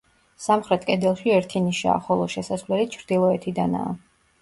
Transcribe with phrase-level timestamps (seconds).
[0.45, 3.97] სამხრეთ კედელში ერთი ნიშაა, ხოლო შესასვლელი ჩრდილოეთიდანაა.